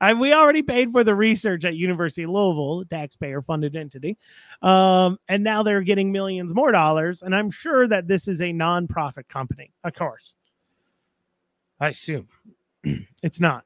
[0.00, 4.16] I, we already paid for the research at University of Louisville, taxpayer funded entity.
[4.60, 7.22] Um, and now they're getting millions more dollars.
[7.22, 10.34] And I'm sure that this is a nonprofit company, of course.
[11.80, 12.28] I assume
[13.22, 13.64] it's not.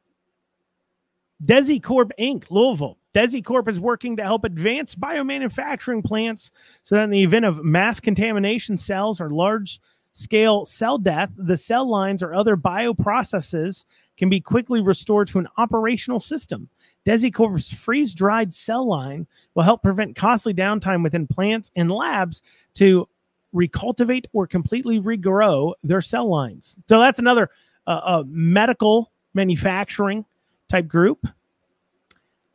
[1.45, 2.99] DesiCorp Inc., Louisville.
[3.15, 6.51] DesiCorp is working to help advance biomanufacturing plants
[6.83, 9.81] so that in the event of mass contamination cells or large
[10.13, 13.85] scale cell death, the cell lines or other bioprocesses
[14.17, 16.69] can be quickly restored to an operational system.
[17.07, 22.43] DesiCorp's freeze dried cell line will help prevent costly downtime within plants and labs
[22.75, 23.09] to
[23.55, 26.77] recultivate or completely regrow their cell lines.
[26.89, 27.51] So that's another
[27.87, 30.25] uh, uh, medical manufacturing
[30.69, 31.27] type group.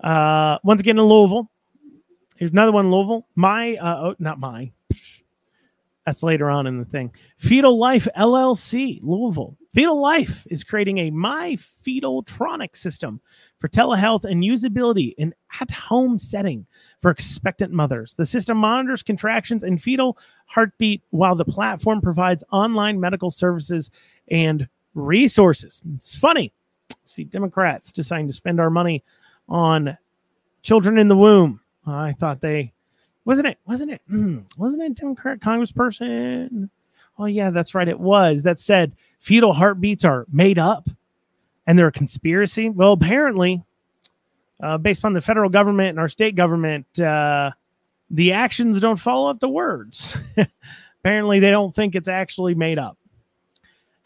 [0.03, 1.49] Uh, once again in Louisville.
[2.37, 3.27] Here's another one Louisville.
[3.35, 4.71] My, uh, oh, not my.
[6.11, 7.09] That's later on in the thing.
[7.37, 9.55] Fetal Life LLC, Louisville.
[9.73, 11.55] Fetal Life is creating a My
[11.85, 13.21] Fetaltronic system
[13.59, 16.65] for telehealth and usability in at-home setting
[16.99, 18.13] for expectant mothers.
[18.13, 23.89] The system monitors contractions and fetal heartbeat while the platform provides online medical services
[24.29, 25.81] and resources.
[25.95, 26.51] It's funny.
[27.05, 29.01] See Democrats deciding to spend our money
[29.47, 29.97] on
[30.61, 31.61] children in the womb.
[31.87, 32.73] I thought they
[33.25, 36.69] wasn't it wasn't it mm, wasn't it Democrat Congressperson?
[37.17, 37.87] Oh yeah, that's right.
[37.87, 40.89] It was that said fetal heartbeats are made up
[41.67, 42.69] and they're a conspiracy.
[42.69, 43.63] Well, apparently,
[44.61, 47.51] uh, based on the federal government and our state government, uh,
[48.09, 50.17] the actions don't follow up the words.
[50.99, 52.97] apparently, they don't think it's actually made up.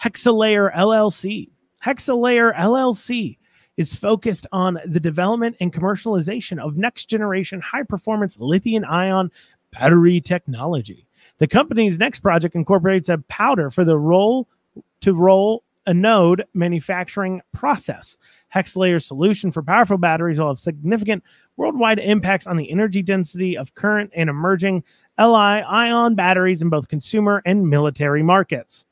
[0.04, 1.50] Hexalayer LLC.
[1.84, 3.38] Hexalayer LLC
[3.78, 9.32] is focused on the development and commercialization of next generation high performance lithium ion
[9.72, 11.06] battery technology.
[11.40, 14.48] The company's next project incorporates a powder for the roll
[15.02, 18.18] to roll anode manufacturing process.
[18.54, 21.24] Hexalayer's solution for powerful batteries will have significant
[21.58, 24.84] worldwide impacts on the energy density of current and emerging
[25.20, 28.86] Li ion batteries in both consumer and military markets.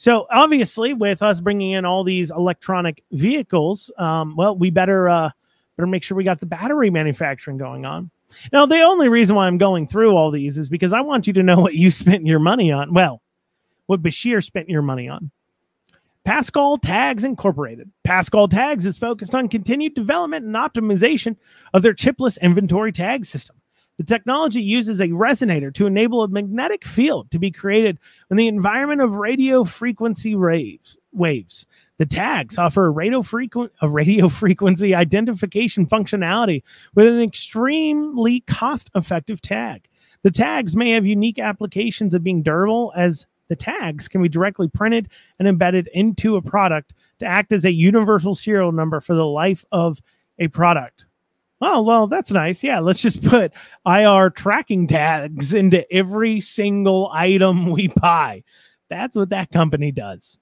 [0.00, 5.28] So obviously, with us bringing in all these electronic vehicles, um, well, we better uh,
[5.76, 8.10] better make sure we got the battery manufacturing going on.
[8.50, 11.34] Now, the only reason why I'm going through all these is because I want you
[11.34, 12.94] to know what you spent your money on.
[12.94, 13.20] Well,
[13.88, 15.30] what Beshear spent your money on.
[16.24, 17.90] Pascal Tags Incorporated.
[18.02, 21.36] Pascal Tags is focused on continued development and optimization
[21.74, 23.59] of their chipless inventory tag system.
[24.00, 27.98] The technology uses a resonator to enable a magnetic field to be created
[28.30, 30.96] in the environment of radio frequency waves.
[31.12, 31.66] Waves.
[31.98, 36.62] The tags offer a radio, frequ- a radio frequency identification functionality
[36.94, 39.86] with an extremely cost-effective tag.
[40.22, 44.68] The tags may have unique applications of being durable as the tags can be directly
[44.68, 49.26] printed and embedded into a product to act as a universal serial number for the
[49.26, 50.00] life of
[50.38, 51.04] a product.
[51.60, 52.62] Oh, well, that's nice.
[52.62, 53.52] Yeah, let's just put
[53.86, 58.42] IR tracking tags into every single item we buy.
[58.88, 60.38] That's what that company does.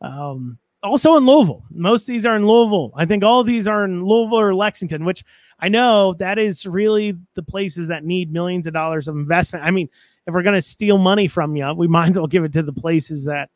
[0.00, 1.64] Um, also in Louisville.
[1.70, 2.92] Most of these are in Louisville.
[2.96, 5.24] I think all these are in Louisville or Lexington, which
[5.60, 9.64] I know that is really the places that need millions of dollars of investment.
[9.64, 9.88] I mean,
[10.26, 12.62] if we're going to steal money from you, we might as well give it to
[12.62, 13.50] the places that,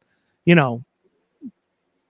[0.45, 0.85] you know,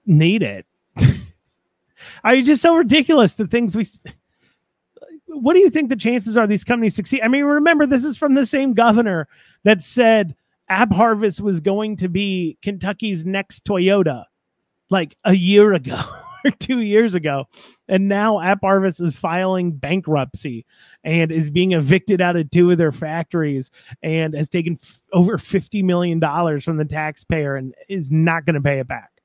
[0.06, 0.66] need it.
[2.24, 3.84] I just so ridiculous the things we.
[5.40, 7.20] What do you think the chances are these companies succeed?
[7.22, 9.28] I mean, remember this is from the same governor
[9.64, 10.34] that said
[10.70, 14.24] AppHarvest was going to be Kentucky's next Toyota,
[14.90, 16.00] like a year ago
[16.44, 17.44] or two years ago,
[17.88, 20.64] and now AppHarvest is filing bankruptcy
[21.04, 23.70] and is being evicted out of two of their factories
[24.02, 28.54] and has taken f- over fifty million dollars from the taxpayer and is not going
[28.54, 29.15] to pay it back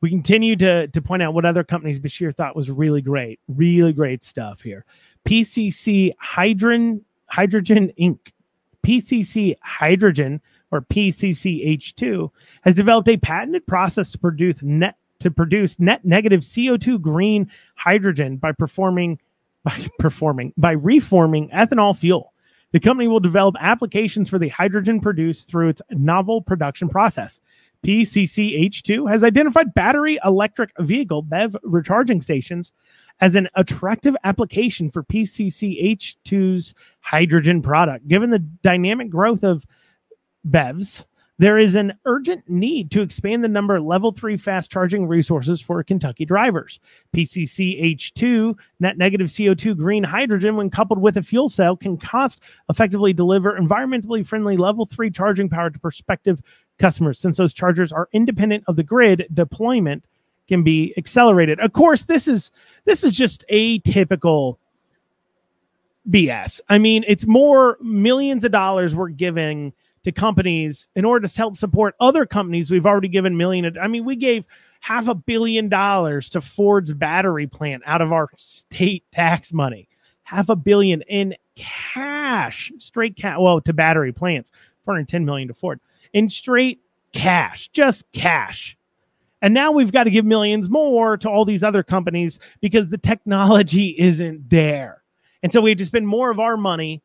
[0.00, 3.92] we continue to to point out what other companies Beshear thought was really great, really
[3.92, 4.84] great stuff here.
[5.26, 8.18] PCC Hydrogen Hydrogen Inc.
[8.86, 10.40] PCC Hydrogen
[10.70, 12.30] or PCCH2
[12.62, 18.36] has developed a patented process to produce net to produce net negative CO2 green hydrogen
[18.36, 19.18] by performing
[19.64, 22.32] by performing by reforming ethanol fuel.
[22.72, 27.40] The company will develop applications for the hydrogen produced through its novel production process.
[27.86, 32.72] PCCH2 has identified battery electric vehicle BEV recharging stations
[33.20, 38.06] as an attractive application for PCCH2's hydrogen product.
[38.08, 39.64] Given the dynamic growth of
[40.48, 41.04] BEVs,
[41.40, 45.60] there is an urgent need to expand the number of level 3 fast charging resources
[45.60, 46.80] for Kentucky drivers.
[47.14, 53.12] PCCH2 net negative CO2 green hydrogen when coupled with a fuel cell can cost effectively
[53.12, 56.42] deliver environmentally friendly level 3 charging power to prospective
[56.78, 57.18] customers.
[57.18, 60.04] Since those chargers are independent of the grid deployment
[60.48, 61.60] can be accelerated.
[61.60, 62.50] Of course this is
[62.84, 64.56] this is just atypical
[66.08, 69.74] bs i mean it's more millions of dollars we're giving
[70.04, 72.70] to companies in order to help support other companies.
[72.70, 74.46] We've already given million i mean we gave
[74.80, 79.88] half a billion dollars to ford's battery plant out of our state tax money.
[80.22, 84.50] Half a billion in cash straight cash well to battery plants
[84.84, 85.80] 410 million to ford
[86.12, 86.80] in straight
[87.12, 88.76] cash, just cash.
[89.40, 92.98] And now we've got to give millions more to all these other companies because the
[92.98, 95.02] technology isn't there.
[95.42, 97.02] And so we have to spend more of our money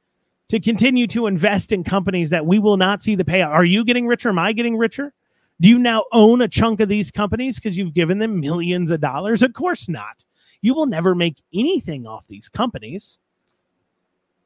[0.50, 3.50] to continue to invest in companies that we will not see the payout.
[3.50, 4.30] Are you getting richer?
[4.30, 5.14] Am I getting richer?
[5.62, 9.00] Do you now own a chunk of these companies because you've given them millions of
[9.00, 9.42] dollars?
[9.42, 10.26] Of course not.
[10.62, 13.20] You will never make anything off these companies.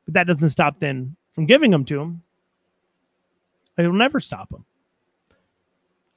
[0.06, 2.22] But that doesn't stop then from giving them to them.
[3.78, 4.66] It'll never stop them.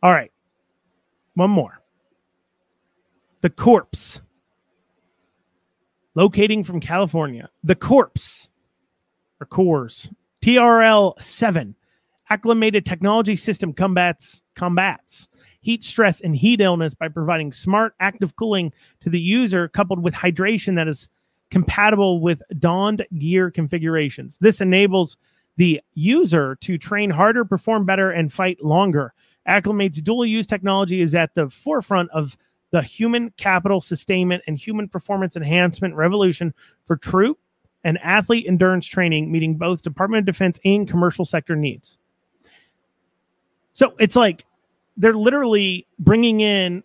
[0.02, 0.32] All right.
[1.34, 1.82] One more.
[3.42, 4.20] The corpse.
[6.14, 7.50] Locating from California.
[7.62, 8.48] The corpse
[9.40, 10.10] or cores.
[10.42, 11.74] TRL 7.
[12.30, 15.28] Acclimated technology system combats combats
[15.60, 20.14] heat stress and heat illness by providing smart active cooling to the user coupled with
[20.14, 21.08] hydration that is
[21.50, 24.38] compatible with donned gear configurations.
[24.38, 25.16] This enables
[25.56, 29.12] the user to train harder, perform better, and fight longer.
[29.46, 32.36] Acclimate's dual use technology is at the forefront of
[32.70, 36.54] the human capital sustainment and human performance enhancement revolution
[36.86, 37.38] for troop
[37.84, 41.98] and athlete endurance training, meeting both Department of Defense and commercial sector needs.
[43.72, 44.44] So it's like
[44.96, 46.82] they're literally bringing in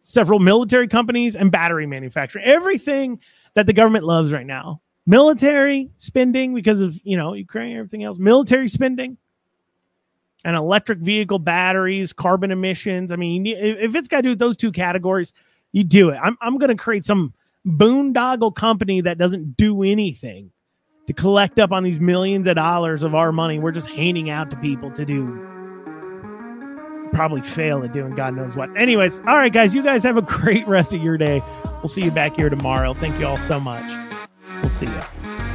[0.00, 3.20] several military companies and battery manufacturing, everything
[3.54, 8.18] that the government loves right now military spending because of you know Ukraine, everything else,
[8.18, 9.16] military spending,
[10.44, 13.12] and electric vehicle batteries, carbon emissions.
[13.12, 15.32] I mean, if it's got to do with those two categories,
[15.72, 16.18] you do it.
[16.22, 17.32] I'm I'm going to create some
[17.66, 20.50] boondoggle company that doesn't do anything
[21.06, 23.58] to collect up on these millions of dollars of our money.
[23.58, 25.48] We're just handing out to people to do.
[27.12, 28.74] Probably fail at doing God knows what.
[28.76, 31.42] Anyways, all right, guys, you guys have a great rest of your day.
[31.64, 32.94] We'll see you back here tomorrow.
[32.94, 34.11] Thank you all so much.
[34.62, 35.51] We'll see you.